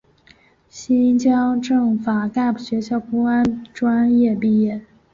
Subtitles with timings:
[0.67, 4.81] 新疆政法干部学校公安专业毕业。